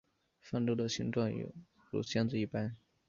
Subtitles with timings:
[0.39, 1.53] 方舟的形状有
[1.91, 2.75] 如箱子一般。